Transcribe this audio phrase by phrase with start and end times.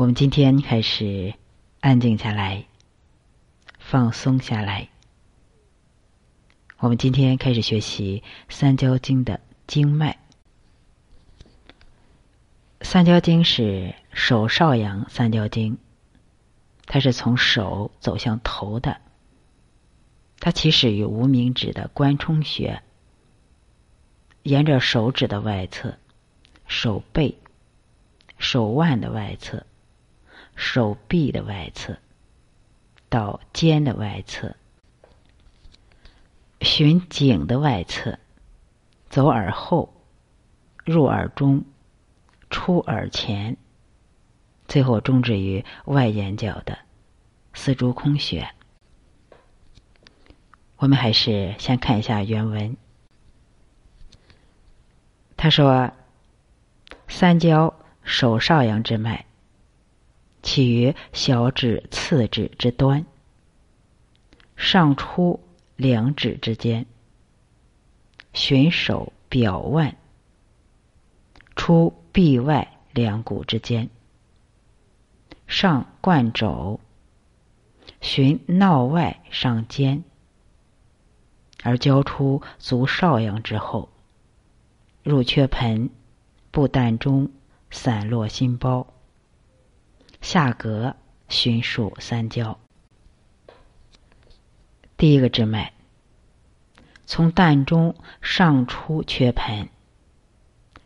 [0.00, 1.34] 我们今天开始
[1.80, 2.64] 安静下来，
[3.78, 4.88] 放松下来。
[6.78, 10.18] 我们今天开始学习三焦经的经脉。
[12.80, 15.76] 三焦经是手少阳三焦经，
[16.86, 19.02] 它是从手走向头的。
[20.38, 22.82] 它起始于无名指的关冲穴，
[24.44, 25.98] 沿着手指的外侧、
[26.66, 27.36] 手背、
[28.38, 29.66] 手腕的外侧。
[30.60, 31.96] 手臂的外侧
[33.08, 34.54] 到肩的外侧，
[36.60, 38.18] 循颈的外侧，
[39.08, 39.94] 走耳后，
[40.84, 41.64] 入耳中，
[42.50, 43.56] 出耳前，
[44.68, 46.78] 最后终止于外眼角的
[47.54, 48.50] 丝竹空穴。
[50.76, 52.76] 我们还是先看一下原文。
[55.38, 55.90] 他说
[57.08, 57.74] ：“三焦
[58.04, 59.24] 手少阳之脉。”
[60.42, 63.04] 起于小指次指之端，
[64.56, 65.40] 上出
[65.76, 66.86] 两指之间，
[68.32, 69.96] 循手表腕，
[71.56, 73.90] 出臂外两骨之间，
[75.46, 76.80] 上贯肘，
[78.00, 80.04] 循闹外上肩，
[81.62, 83.88] 而交出足少阳之后，
[85.02, 85.90] 入缺盆，
[86.50, 87.30] 布膻中，
[87.70, 88.86] 散落心包。
[90.20, 90.94] 下膈
[91.28, 92.58] 循数三焦，
[94.96, 95.72] 第一个支脉
[97.06, 99.68] 从膻中上出缺盆，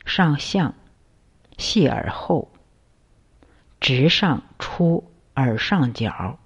[0.07, 0.75] 上向
[1.59, 2.51] 系耳后，
[3.81, 6.39] 直上出耳上角，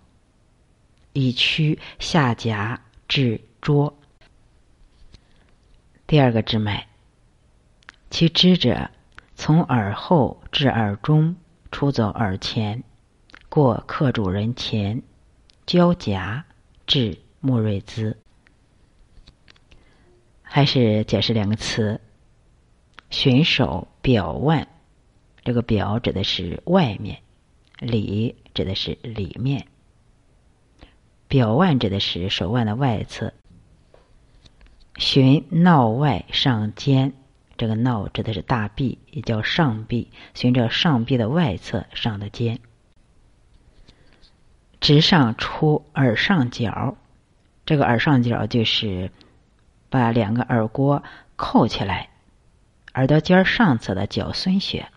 [1.12, 3.96] 以屈下颊至桌。
[6.06, 6.88] 第二个支脉，
[8.10, 8.90] 其支者
[9.34, 11.36] 从耳后至耳中。
[11.70, 12.82] 出走耳前，
[13.48, 15.02] 过客主人前，
[15.66, 16.44] 交颊
[16.86, 18.18] 至木瑞兹。
[20.42, 22.00] 还是解释两个词：
[23.10, 24.66] 寻手表腕，
[25.44, 27.18] 这个表指的是外面，
[27.78, 29.66] 里指的是里面。
[31.28, 33.34] 表腕指的是手腕的外侧。
[34.96, 37.12] 寻闹外上肩。
[37.58, 42.60] 这个闹指的是大臂，也叫上臂，循着上臂的外侧上的肩，
[44.80, 46.96] 直上出耳上角。
[47.66, 49.10] 这个耳上角就是
[49.90, 51.02] 把两个耳郭
[51.36, 52.08] 扣起来，
[52.94, 54.88] 耳朵尖上侧的角孙穴，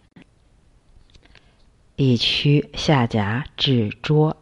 [1.95, 4.37] 以屈下颊至桌。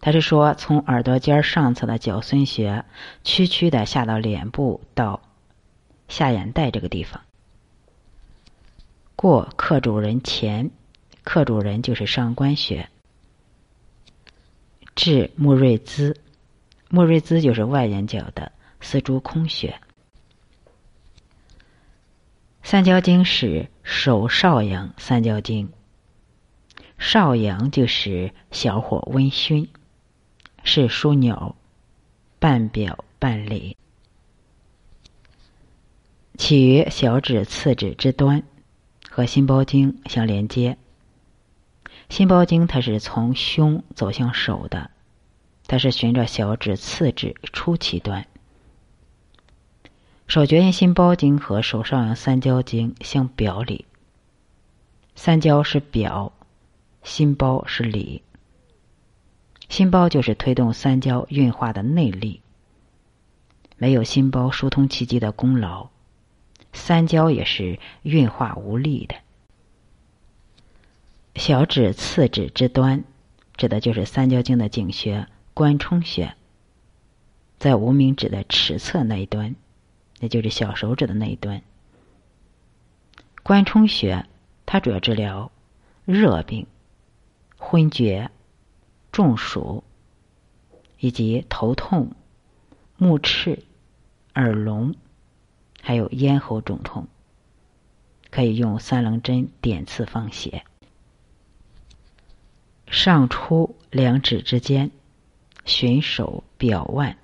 [0.00, 2.86] 他是说，从耳朵尖上侧的角孙穴，
[3.22, 5.20] 屈曲的下到脸部到。
[6.10, 7.22] 下眼袋这个地方，
[9.14, 10.70] 过客主人前，
[11.22, 12.90] 客主人就是上关穴，
[14.96, 16.20] 至木瑞兹，
[16.90, 18.50] 木瑞兹就是外眼角的
[18.80, 19.80] 丝竹空穴。
[22.62, 25.72] 三焦经是手少阳三焦经，
[26.98, 29.68] 少阳就是小火温熏，
[30.64, 31.54] 是枢纽，
[32.40, 33.76] 半表半里。
[36.40, 38.42] 起于小指次指之端，
[39.10, 40.78] 和心包经相连接。
[42.08, 44.90] 心包经它是从胸走向手的，
[45.66, 48.26] 它是循着小指次指出其端。
[50.28, 53.84] 手厥阴心包经和手少阳三焦经相表里。
[55.14, 56.32] 三焦是表，
[57.02, 58.22] 心包是里。
[59.68, 62.40] 心包就是推动三焦运化的内力，
[63.76, 65.86] 没有心包疏通气机的功劳。
[66.72, 69.14] 三焦也是运化无力的。
[71.36, 73.04] 小指次指之端，
[73.56, 76.34] 指的就是三焦经的井穴关冲穴，
[77.58, 79.54] 在无名指的尺侧那一端，
[80.18, 81.62] 也就是小手指的那一端。
[83.42, 84.26] 关冲穴，
[84.66, 85.50] 它主要治疗
[86.04, 86.66] 热病、
[87.56, 88.30] 昏厥、
[89.12, 89.82] 中暑，
[90.98, 92.12] 以及头痛、
[92.96, 93.64] 目赤、
[94.34, 94.94] 耳聋。
[95.90, 97.08] 还有咽喉肿痛，
[98.30, 100.62] 可以用三棱针点刺放血。
[102.86, 104.92] 上出两指之间，
[105.64, 107.18] 循手表腕，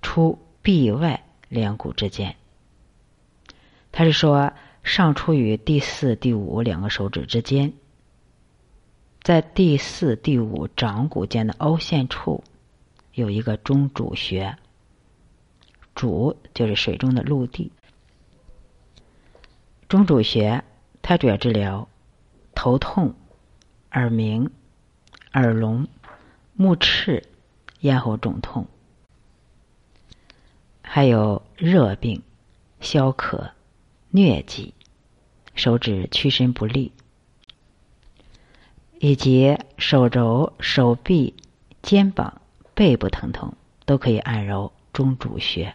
[0.00, 2.34] 出臂外两骨之间。
[3.92, 7.74] 他是说，上出于第四、第五两个手指之间，
[9.20, 12.42] 在第四、第五掌骨间的凹陷处，
[13.12, 14.56] 有一个中主穴。
[15.94, 17.72] 主就是水中的陆地，
[19.88, 20.64] 中主穴
[21.02, 21.88] 它主要治疗
[22.54, 23.14] 头痛、
[23.92, 24.50] 耳鸣、
[25.32, 25.88] 耳聋、
[26.54, 27.24] 目赤、
[27.80, 28.66] 咽喉肿痛，
[30.82, 32.22] 还有热病、
[32.80, 33.50] 消渴、
[34.12, 34.74] 疟疾、
[35.54, 36.92] 手指屈伸不利，
[38.98, 41.34] 以及手肘、手臂、
[41.82, 42.40] 肩膀、
[42.74, 43.54] 背部疼痛，
[43.84, 44.72] 都可以按揉。
[44.92, 45.74] 中主穴。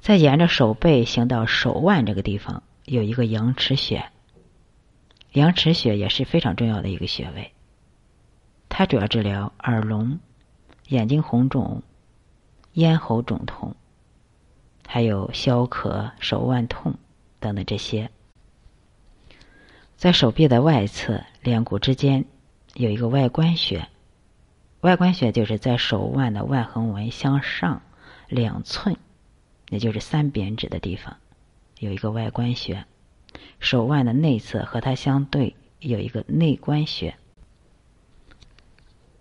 [0.00, 4.10] 再沿着手背行到手腕这个地方，有一个阳池穴。
[5.32, 7.52] 阳池穴也是非常重要的一个穴位，
[8.68, 10.18] 它主要治疗耳聋、
[10.88, 11.82] 眼睛红肿、
[12.72, 13.74] 咽喉肿痛，
[14.86, 16.96] 还有消渴、手腕痛
[17.38, 18.10] 等等这些。
[19.96, 22.24] 在手臂的外侧两骨之间
[22.74, 23.88] 有一个外关穴，
[24.82, 27.82] 外关穴就是在手腕的腕横纹向上
[28.28, 28.96] 两寸。
[29.70, 31.16] 也就是三扁指的地方，
[31.78, 32.84] 有一个外关穴；
[33.58, 37.14] 手腕的内侧和它相对有一个内关穴。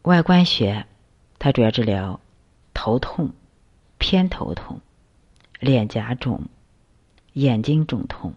[0.02, 0.86] 外关穴
[1.40, 2.20] 它主要治疗
[2.74, 3.32] 头痛、
[3.98, 4.82] 偏头痛、
[5.62, 6.48] 脸颊肿、
[7.32, 8.34] 眼睛肿痛、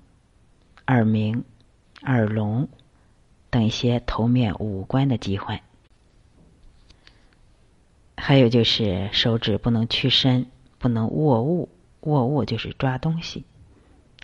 [0.86, 1.44] 耳鸣、
[2.02, 2.68] 耳聋
[3.50, 5.60] 等一些头面五官的疾患。
[8.16, 10.46] 还有就是手指不能屈伸，
[10.78, 11.69] 不能握物。
[12.02, 13.46] 握物就是抓东西，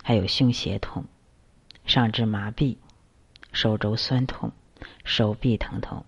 [0.03, 1.05] 还有胸胁痛、
[1.83, 2.77] 上肢麻痹、
[3.51, 4.51] 手肘酸痛、
[5.03, 6.05] 手臂疼痛，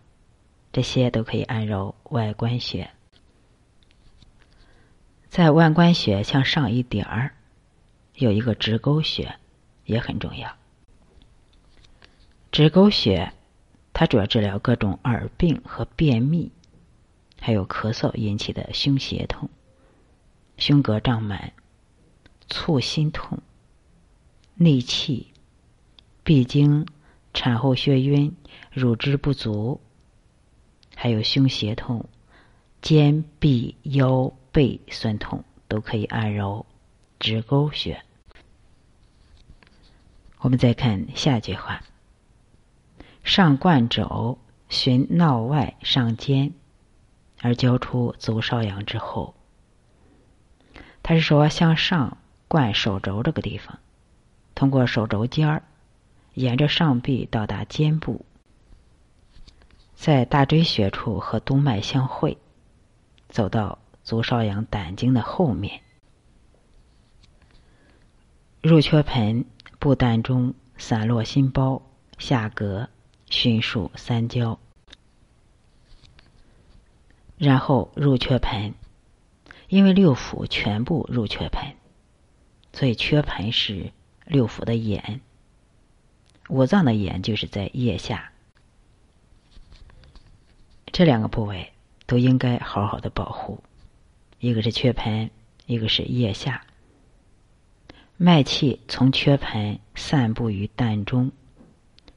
[0.71, 2.91] 这些都可以按揉外关穴。
[5.29, 7.31] 在外关穴向上一点儿，
[8.13, 9.35] 有一个直沟穴，
[9.85, 10.55] 也很重要。
[12.51, 13.33] 直沟穴
[13.93, 16.51] 它主要治疗各种耳病和便秘，
[17.45, 19.49] 还有咳嗽引起的胸胁痛、
[20.57, 21.51] 胸膈胀满。
[22.47, 23.39] 促心痛、
[24.55, 25.33] 内气、
[26.23, 26.87] 闭经、
[27.33, 28.35] 产后血晕、
[28.71, 29.81] 乳汁不足，
[30.95, 32.07] 还有胸胁痛、
[32.81, 36.65] 肩臂腰背酸痛，都可以按揉
[37.19, 38.03] 直沟穴。
[40.39, 41.81] 我们再看下句话：
[43.23, 44.37] 上贯肘，
[44.69, 46.53] 循闹外上肩，
[47.43, 49.35] 而交出足少阳之后。
[51.03, 52.17] 他是说向上。
[52.45, 53.79] 贯手肘这个地方，
[54.53, 55.63] 通过手肘尖儿，
[56.35, 58.27] 沿着上臂到达肩部，
[59.95, 62.37] 在大椎穴处和督脉相会，
[63.27, 65.81] 走到足少阳胆经的后面，
[68.61, 69.45] 入缺盆
[69.79, 71.81] 布膻中，散落心包，
[72.19, 72.87] 下膈
[73.31, 74.59] 循数三焦，
[77.43, 78.73] 然后入缺盆，
[79.67, 81.75] 因为六腑全部入缺盆。
[82.71, 83.91] 所以，缺盆是
[84.25, 85.19] 六腑的眼，
[86.47, 88.31] 五脏的眼就是在腋下，
[90.85, 91.73] 这两个部位
[92.05, 93.61] 都应该好好的保护。
[94.39, 95.29] 一个是缺盆，
[95.65, 96.65] 一个是腋下。
[98.15, 101.31] 脉气从缺盆散布于膻中，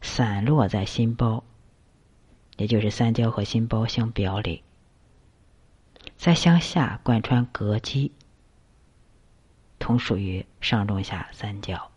[0.00, 1.42] 散落在心包，
[2.56, 4.62] 也就是三焦和心包相表里，
[6.16, 8.12] 再向下贯穿膈肌。
[9.78, 11.90] 同属于上中下三焦。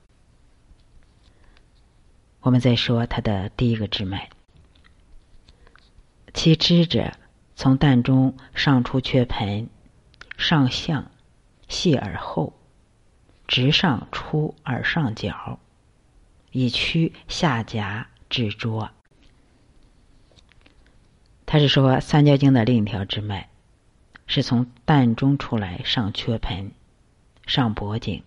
[2.42, 4.30] 我们再说它的第一个支脉，
[6.34, 7.14] 其支者
[7.56, 9.70] 从膻中上出缺盆，
[10.38, 11.12] 上向
[11.68, 12.54] 系耳后，
[13.48, 15.60] 直上出耳上角，
[16.52, 18.92] 以屈下夹至桌。
[21.46, 23.50] 他是说三焦经的另一条支脉，
[24.30, 26.72] 是从膻中出来上缺盆。
[27.48, 28.22] 上脖颈，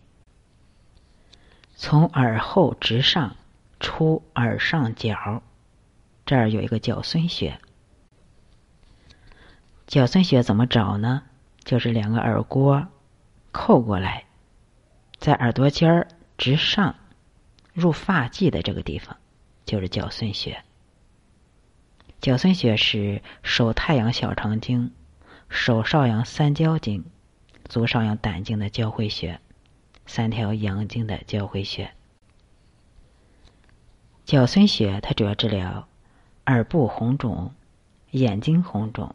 [1.76, 3.36] 从耳后直上，
[3.78, 5.44] 出耳上角，
[6.26, 7.60] 这儿有一个角孙穴。
[9.86, 11.22] 角孙穴怎么找呢？
[11.62, 12.88] 就是两个耳郭
[13.52, 14.24] 扣过来，
[15.18, 16.96] 在耳朵尖儿直上，
[17.72, 19.16] 入发际的这个地方，
[19.64, 20.64] 就是角孙穴。
[22.20, 24.90] 角孙穴是手太阳小肠经、
[25.52, 27.04] 手少阳三焦经。
[27.68, 29.40] 足少阳胆经的交汇穴，
[30.04, 31.92] 三条阳经的交汇穴。
[34.26, 35.88] 角孙穴它主要治疗
[36.44, 37.54] 耳部红肿、
[38.10, 39.14] 眼睛红肿、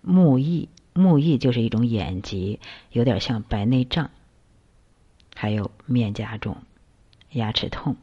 [0.00, 2.58] 目翳，目翳就是一种眼疾，
[2.90, 4.10] 有点像白内障，
[5.34, 6.56] 还有面颊肿、
[7.32, 7.96] 牙齿痛，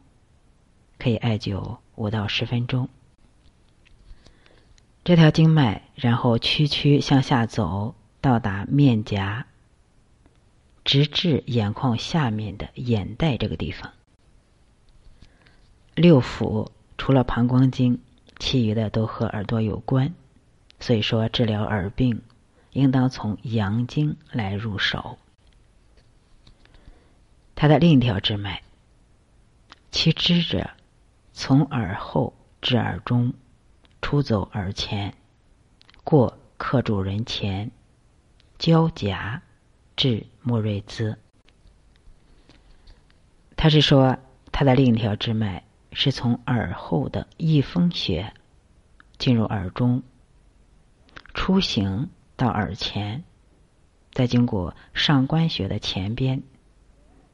[1.00, 2.88] 可以艾灸五到十分钟。
[5.08, 9.48] 这条经脉然后曲曲向下走，到达面颊。
[10.84, 13.94] 直至眼眶下面的眼袋这个地方，
[15.96, 18.02] 六腑除了膀胱经，
[18.38, 20.14] 其余的都和耳朵有关。
[20.82, 22.22] 所以说，治疗耳病，
[22.74, 25.18] 应当从阳经来入手。
[27.56, 28.62] 它的另一条支脉，
[29.90, 30.72] 其支者
[31.32, 33.34] 从耳后至耳中，
[34.02, 35.14] 出走耳前，
[36.04, 37.72] 过客主人前，
[38.58, 39.42] 交颊
[39.96, 41.18] 至莫瑞兹。
[43.56, 44.18] 他是说，
[44.52, 48.34] 他的另一条支脉是从耳后的翳风穴
[49.18, 50.04] 进入耳中，
[51.34, 53.24] 出行到耳前，
[54.14, 56.44] 再经过上关穴的前边。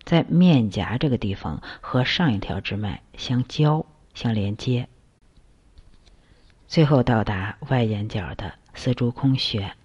[0.03, 4.89] 在面颊这个地方和上一条支脉相交、相连接，
[6.73, 9.75] 最后到达外眼角的丝竹空穴。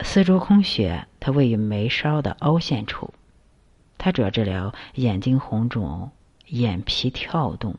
[0.00, 3.12] 丝竹空穴它位于眉梢的凹陷处，
[3.98, 6.10] 它主要治疗眼睛红肿、
[6.46, 7.76] 眼皮跳动、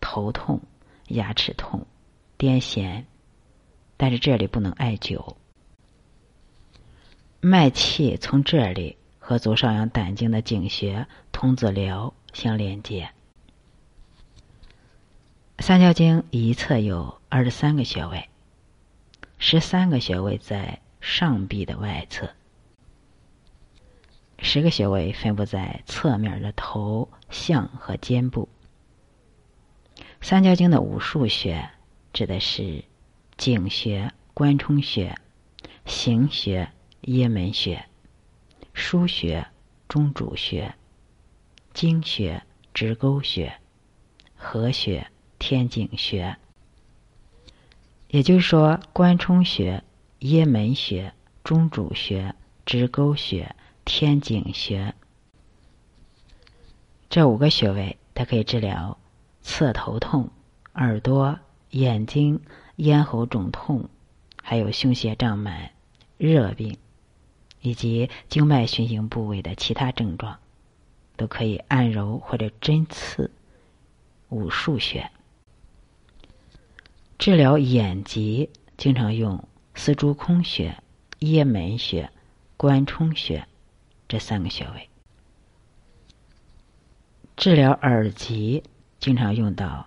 [0.00, 0.60] 头痛、
[1.06, 1.86] 牙齿痛、
[2.36, 3.04] 癫痫，
[3.96, 5.36] 但是这里不能艾灸。
[7.40, 8.96] 脉气从这里。
[9.20, 13.12] 和足少阳胆经的井穴童子髎相连接。
[15.60, 18.30] 三焦经一侧有二十三个穴位，
[19.36, 22.30] 十三个穴位在上臂的外侧，
[24.38, 28.48] 十个穴位分布在侧面的头、项和肩部。
[30.22, 31.68] 三焦经的五腧穴
[32.14, 32.82] 指的是
[33.36, 35.14] 井穴、关冲穴、
[35.84, 37.84] 行穴、掖门穴。
[38.74, 39.46] 腧穴、
[39.88, 40.74] 中主穴、
[41.74, 43.52] 经穴、直沟穴、
[44.34, 45.06] 合穴、
[45.40, 46.36] 天井穴，
[48.06, 49.82] 也就是说，关冲穴、
[50.20, 54.94] 掖门穴、中主穴、直沟穴、天井穴
[57.08, 58.96] 这五个穴位，它可以治疗
[59.42, 60.30] 侧头痛、
[60.74, 62.40] 耳朵、眼睛、
[62.76, 63.88] 咽喉肿痛，
[64.40, 65.72] 还有胸胁胀满、
[66.16, 66.78] 热病。
[67.62, 70.38] 以及经脉循行部位的其他症状，
[71.18, 73.30] 都可以按揉或者针刺
[74.30, 75.10] 五腧穴。
[77.20, 78.48] 治疗眼疾，
[78.78, 80.82] 经常用丝竹空穴、
[81.18, 82.10] 掖门穴、
[82.56, 83.46] 关冲穴
[84.08, 84.88] 这三个穴位。
[87.36, 88.62] 治疗耳疾，
[89.00, 89.86] 经常用到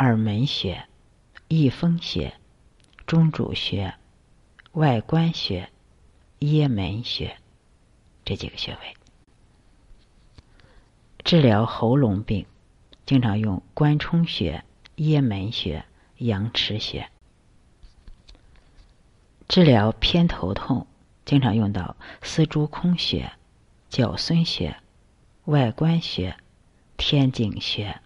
[0.00, 0.84] 耳门穴、
[1.48, 2.34] 翳风穴、
[3.06, 3.94] 中主穴、
[4.72, 5.70] 外关穴。
[6.40, 7.38] 掖门穴
[8.22, 8.96] 这几个穴位，
[11.24, 12.44] 治疗喉咙病，
[13.06, 14.62] 经常用关冲穴、
[14.96, 15.84] 掖门穴、
[16.20, 17.08] 阳池穴；
[19.48, 20.86] 治疗偏头痛，
[21.24, 23.32] 经常用到丝竹空穴、
[23.90, 24.76] 角孙穴、
[25.44, 26.36] 外关穴、
[26.96, 28.00] 天井穴；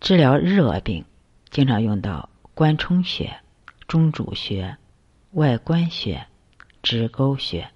[0.00, 1.04] 治疗热病，
[1.50, 3.40] 经常用到关冲穴、
[3.86, 4.76] 中主穴。
[5.32, 6.26] 外关穴、
[6.82, 7.70] 直沟穴、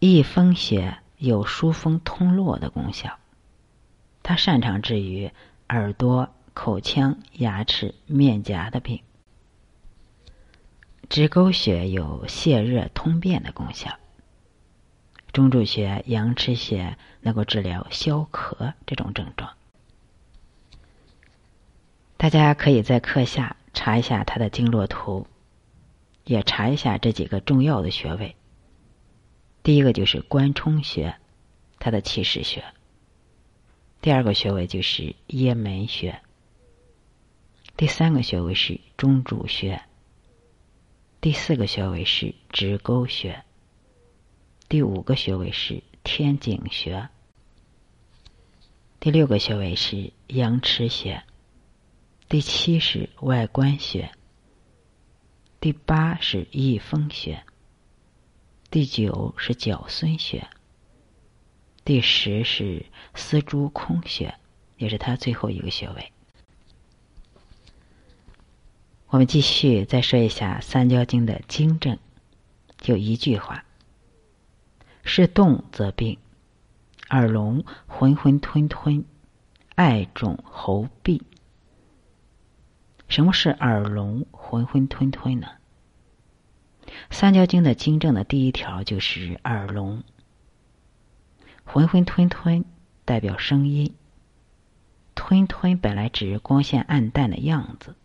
[0.00, 3.20] 翳风穴有疏风通络的功效，
[4.24, 5.30] 它擅长治愈
[5.68, 9.02] 耳朵、口腔、牙齿、面颊的病。
[11.08, 13.98] 直沟穴有泻热通便的功效。
[15.32, 19.52] 中主穴、阳池穴能够治疗消咳这种症状。
[22.16, 25.26] 大家可以在课下查一下它的经络图。
[26.24, 28.34] 也查一下这几个重要的穴位。
[29.62, 31.16] 第一个就是关冲穴，
[31.78, 32.64] 它的起始穴。
[34.04, 36.20] 第二个穴位就是掖门穴。
[37.74, 39.82] 第三个穴位是中主穴。
[41.22, 43.46] 第四个穴位是直沟穴。
[44.68, 47.08] 第五个穴位是天井穴。
[49.00, 51.22] 第六个穴位是阳池穴。
[52.28, 54.12] 第七是外关穴。
[55.60, 57.42] 第八是翳风穴，
[58.70, 60.46] 第九是角孙穴，
[61.84, 64.34] 第十是丝竹空穴，
[64.78, 66.12] 也是它最后一个穴位。
[69.08, 71.98] 我们继续再说一下三焦经的经症，
[72.78, 73.64] 就一句话：
[75.04, 76.16] 是动则病，
[77.10, 79.04] 耳聋、浑浑吞吞、
[79.74, 81.20] 爱肿喉痹。
[83.08, 85.48] 什么是耳聋、浑浑吞吞呢？
[87.10, 90.02] 三焦经的经症的第一条就是耳聋。
[91.64, 92.64] 浑浑吞吞
[93.04, 93.94] 代表声音，
[95.14, 97.96] 吞吞本来指光线暗淡的样子，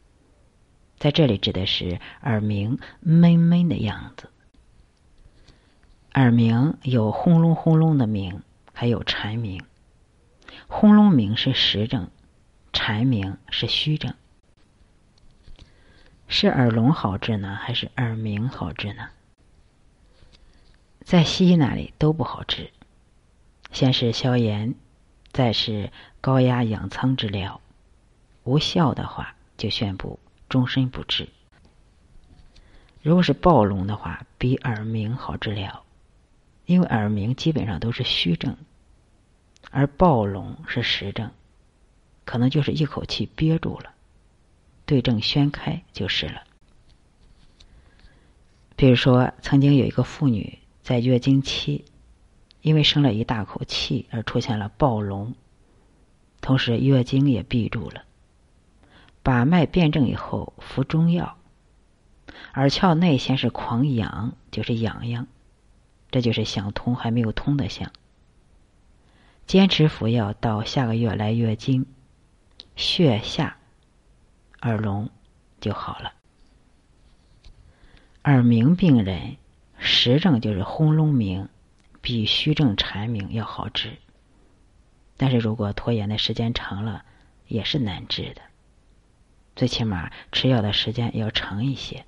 [0.97, 4.29] 在这里指的是耳鸣闷闷的样子。
[6.15, 8.41] 耳鸣有轰隆轰隆的鸣，
[8.73, 9.63] 还有蝉鸣。
[10.67, 12.09] 轰隆鸣是实症，
[12.73, 14.15] 蝉鸣是虚症。
[16.27, 19.09] 是耳聋好治呢，还是耳鸣好治呢？
[21.03, 22.71] 在西医那里都不好治，
[23.71, 24.75] 先是消炎，
[25.31, 27.61] 再是高压氧舱治疗，
[28.43, 31.29] 无效的话就宣布终身不治。
[33.01, 35.85] 如果是暴聋的话，比耳鸣好治疗，
[36.65, 38.57] 因为耳鸣基本上都是虚症，
[39.71, 41.31] 而暴聋是实症，
[42.25, 43.93] 可能就是一口气憋住了。
[44.85, 46.43] 对症宣开就是了。
[48.75, 51.85] 比如说，曾经有一个妇女在月经期，
[52.69, 55.33] 因为生了一大口气而出现了暴聋，
[56.39, 58.03] 同时月经也闭住了。
[59.23, 61.35] 把脉辨证以后，服中药，
[62.53, 65.25] 耳窍内先是狂痒，就是痒痒，
[66.11, 67.91] 这就是想通还没有通的象。
[69.47, 71.88] 坚持服药到下个月来月经，
[72.75, 73.57] 血下。
[74.61, 75.09] 耳聋
[75.59, 76.13] 就好了。
[78.25, 79.38] 耳鸣病人
[79.79, 81.49] 实症就是轰隆鸣，
[82.09, 83.99] 比虚症蝉鸣要好治。
[85.15, 87.05] 但是如果拖延的时间长了，
[87.47, 88.41] 也是难治的。
[89.55, 92.05] 最起码吃药的时间要长一些。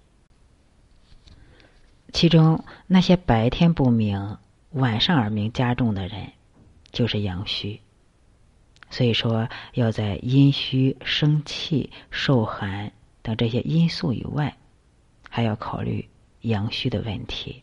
[2.11, 4.39] 其中那些白天不鸣、
[4.71, 6.31] 晚上耳鸣加重的人，
[6.91, 7.79] 就是阳虚。
[8.89, 12.91] 所以说，要在阴虚、生气、受寒
[13.21, 14.57] 等这些因素以外，
[15.29, 16.09] 还要考虑
[16.41, 17.61] 阳虚的问题。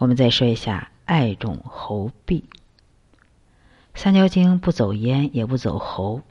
[0.00, 2.44] 我们再说一下艾种喉痹。
[3.94, 6.22] 三焦经不走咽，也不走喉，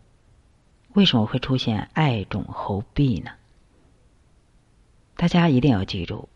[0.93, 3.29] 为什么会出现艾种喉痹呢？
[5.15, 6.29] 大家一定要记住，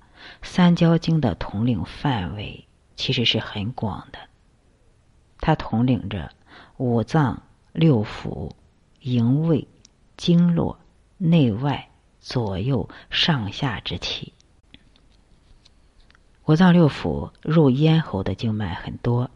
[0.44, 4.20] 三焦经的统领范围其实是很广的。
[5.40, 6.32] 它统领着
[6.78, 7.42] 五脏
[7.72, 8.52] 六腑、
[9.00, 9.68] 营卫、
[10.18, 10.78] 经络、
[11.18, 14.34] 内外、左右、上下之气。
[16.46, 19.32] 五脏六腑入咽喉的经脉很多，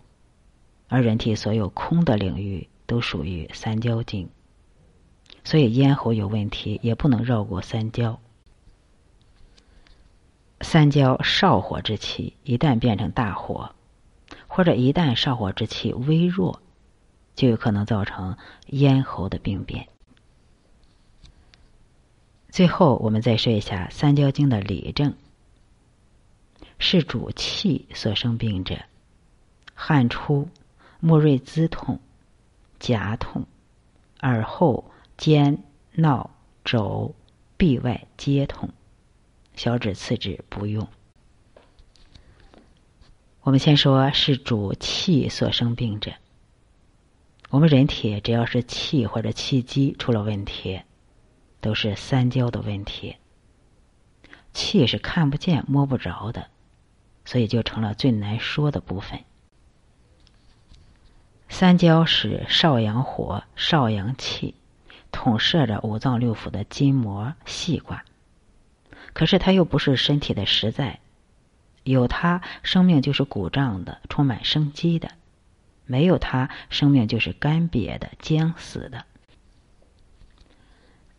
[0.87, 4.29] 而人体所有空的领域都属于三焦经，
[5.43, 8.19] 所以咽喉有问题也不能绕过三焦。
[10.61, 13.71] 三焦少火之气一旦变成大火。
[14.49, 16.61] 或者一旦上火之气微弱，
[17.35, 19.87] 就有可能造成咽喉的病变。
[22.49, 25.13] 最后，我们再说一下三焦经的里症：
[26.79, 28.77] 是主气所生病者，
[29.73, 30.47] 汗出、
[30.99, 31.99] 目锐滋痛、
[32.79, 33.45] 颊痛、
[34.21, 35.63] 耳后、肩、
[35.93, 36.29] 闹、
[36.63, 37.15] 肘、
[37.57, 38.69] 臂外皆痛，
[39.55, 40.87] 小指、次指不用。
[43.41, 46.11] 我们先说是主气所生病者。
[47.49, 50.81] 我们人体只要是气或者气机出了问题，
[51.61, 53.15] 都是三焦的问题。
[54.53, 56.49] 气是看不见摸不着的，
[57.27, 59.19] 所以就成了最难说的部分。
[61.49, 64.55] 三焦是少阳火、少阳气，
[65.11, 68.05] 统摄着五脏六腑的筋膜细管，
[69.11, 70.99] 可是它又不是身体的实在。
[71.83, 75.09] 有它，生命就是鼓胀的，充满生机的；
[75.85, 79.05] 没有它，生命就是干瘪的、僵死的。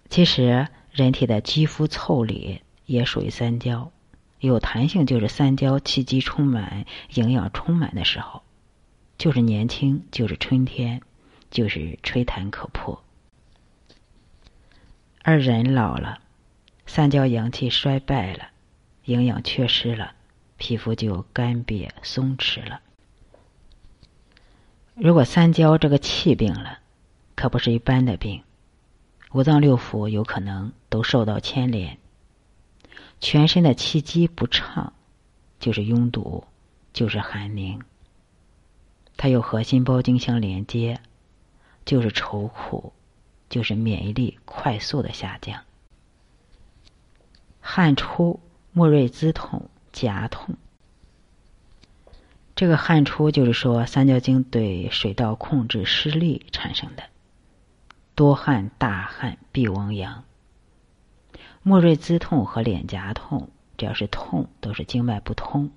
[0.08, 3.92] 其实，人体的肌肤腠理也属于三焦，
[4.40, 8.42] 有弹性就是三焦气机充满、营养充满的时候，
[9.16, 11.02] 就是年轻，就是春天，
[11.50, 13.02] 就是吹弹可破。
[15.22, 16.20] 而人老了，
[16.86, 18.48] 三焦阳气衰败了，
[19.04, 20.12] 营养缺失了。
[20.56, 22.80] 皮肤就干瘪松弛了。
[24.94, 26.80] 如果三焦这个气病了，
[27.36, 28.42] 可不是一般的病，
[29.32, 31.97] 五脏六腑有可能都受到牵连。
[33.20, 34.92] 全身的气机不畅，
[35.60, 36.44] 就是拥堵，
[36.92, 37.82] 就是寒凝。
[39.16, 41.00] 它又和心包经相连接，
[41.84, 42.92] 就是愁苦，
[43.48, 45.62] 就是免疫力快速的下降。
[47.60, 48.40] 汗出，
[48.72, 49.68] 莫瑞兹痛。
[49.90, 50.54] 夹痛，
[52.54, 57.02] 这个汗出就是说三焦经对水道控制失利产生的，
[58.14, 60.22] 多汗大汗必亡阳。
[61.62, 65.70] 目锐滋痛和脸颊痛，只要是痛都是经脉不通。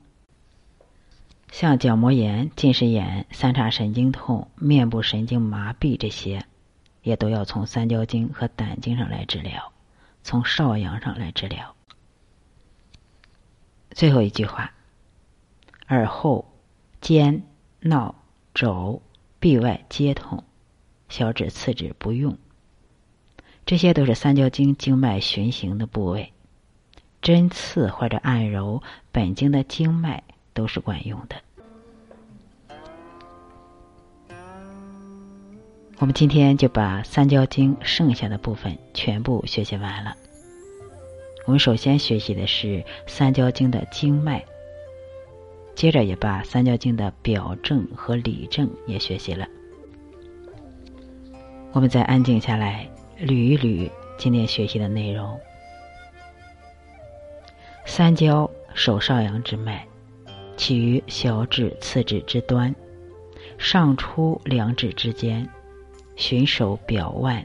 [1.51, 6.45] 像角膜炎、近视眼、三叉神经痛、面部神经麻痹这些，
[7.01, 9.73] 也都要从三焦经和胆经上来治疗，
[10.23, 11.75] 从少阳上来治疗。
[13.89, 14.71] 最后一句话：
[15.89, 16.53] 耳后、
[17.01, 17.43] 肩、
[17.81, 18.15] 脑、
[18.53, 19.01] 肘、
[19.41, 20.45] 臂外皆痛，
[21.09, 22.37] 小指次指不用。
[23.71, 26.33] 这些都是三焦经经脉循行的部位，
[27.21, 30.21] 针刺或者按揉本经的经脉
[30.53, 31.37] 都是管用的。
[35.99, 40.17] 我们今天就把三焦经剩下的部分全部学习完了。
[41.45, 44.43] 我们首先学习的是三焦经的经脉，
[45.75, 49.47] 接着也把三焦经的表证和里证也学习了。
[51.71, 52.85] 我们再安静下来，
[53.21, 55.39] 捋一捋今天学习的内容。
[57.85, 59.85] 三焦手少阳之脉，
[60.57, 62.73] 起于小指、次指之端，
[63.57, 65.47] 上出两指之间。
[66.17, 67.43] 循手表腕，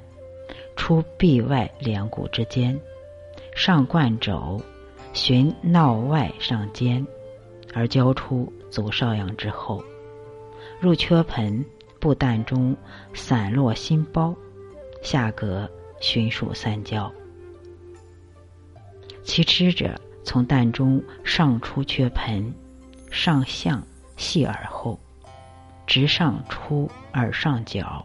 [0.77, 2.79] 出臂外两骨之间，
[3.55, 4.61] 上贯肘，
[5.15, 7.07] 循闹外上肩，
[7.73, 9.83] 而交出足少阳之后，
[10.79, 11.65] 入缺盆，
[11.99, 12.77] 布膻中，
[13.15, 14.35] 散落心包，
[15.07, 15.69] 下膈
[16.01, 17.13] 循属三焦。
[19.23, 22.53] 其支者从膻中上出缺盆，
[23.13, 23.81] 上向
[24.17, 24.99] 系耳后，
[25.87, 28.05] 直上出耳上角。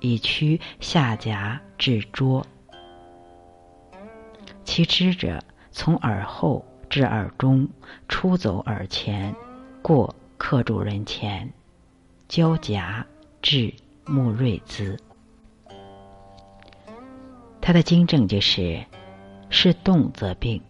[0.00, 2.44] 以屈下颊至桌，
[4.64, 7.68] 其支者从耳后至耳中，
[8.08, 9.32] 出走耳前，
[9.80, 11.48] 过客主人前，
[12.26, 13.06] 交颊
[13.40, 13.72] 至
[14.04, 14.98] 目锐兹。
[17.62, 18.84] 他的经证就是：
[19.48, 20.60] 是动则病，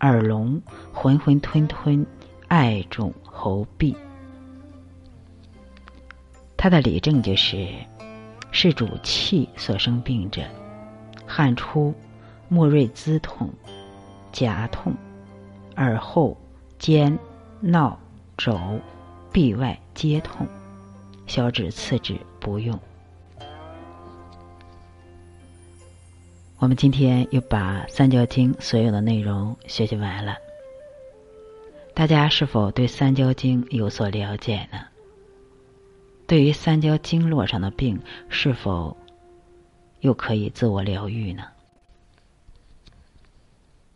[0.00, 2.06] 耳聋，浑浑吞吞，
[2.48, 3.94] 爱肿喉痹。
[6.56, 7.68] 他的理证就是。
[8.56, 10.42] 是主气所生病者，
[11.26, 11.92] 汗出，
[12.48, 13.50] 目锐滋痛，
[14.30, 14.94] 颊痛，
[15.74, 16.36] 耳后、
[16.78, 17.18] 肩、
[17.60, 17.98] 闹、
[18.36, 18.56] 肘、
[19.32, 20.46] 臂外皆痛，
[21.26, 22.78] 小指、次指不用。
[26.64, 30.34] 我们今天又把三焦经所有的内容学习完了，
[31.92, 34.78] 大家是否对三焦经有所了解呢？
[36.26, 38.00] 对于三焦经络上的病，
[38.30, 38.96] 是否
[40.00, 41.44] 又可以自我疗愈呢？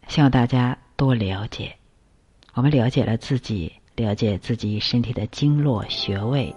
[0.06, 1.74] 希望大家多了解。
[2.52, 6.54] 我们了解了自己，了解自己身体的经络穴位。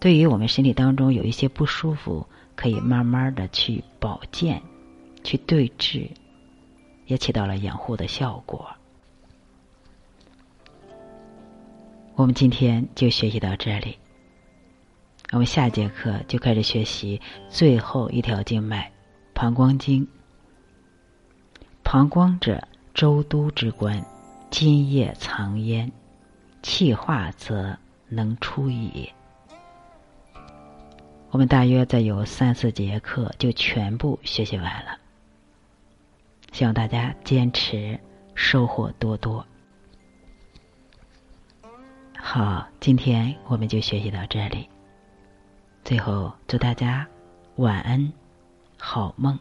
[0.00, 2.26] 对于我们身体当中有一些不舒服，
[2.62, 4.62] 可以慢慢的去保健，
[5.24, 6.08] 去对治，
[7.06, 8.70] 也起到了养护的效果。
[12.14, 13.98] 我们今天就学习到这里。
[15.32, 18.92] 我们下节课就开始学习最后一条经脉——
[19.34, 20.06] 膀胱经。
[21.82, 22.62] 膀胱者，
[22.94, 24.00] 周都之官，
[24.50, 25.90] 津液藏焉，
[26.62, 27.76] 气化则
[28.08, 29.10] 能出矣。
[31.32, 34.98] 我们大约再有三四节课就全部学习完了，
[36.52, 37.98] 希望大家坚持，
[38.34, 39.42] 收获多多。
[42.18, 44.68] 好，今天我们就学习到这里。
[45.82, 47.08] 最后，祝大家
[47.56, 48.12] 晚安，
[48.76, 49.38] 好梦。